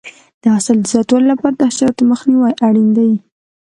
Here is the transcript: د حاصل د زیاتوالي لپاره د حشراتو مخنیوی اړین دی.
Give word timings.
د 0.41 0.43
حاصل 0.53 0.77
د 0.81 0.85
زیاتوالي 0.91 1.27
لپاره 1.33 1.55
د 1.55 1.61
حشراتو 1.69 2.09
مخنیوی 2.11 2.53
اړین 2.65 2.87
دی. 2.97 3.11